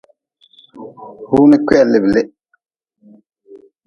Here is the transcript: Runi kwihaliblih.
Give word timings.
Runi 1.31 1.57
kwihaliblih. 1.65 2.27